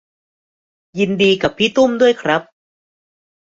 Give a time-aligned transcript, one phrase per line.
[0.99, 2.41] ยินดีกับพี่ตุ้มด้วยครับ